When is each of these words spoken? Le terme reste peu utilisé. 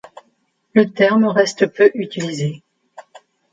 Le 0.73 0.89
terme 0.91 1.25
reste 1.25 1.67
peu 1.67 1.91
utilisé. 1.93 2.63